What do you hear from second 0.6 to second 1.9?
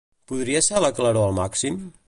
ser la claror al màxim?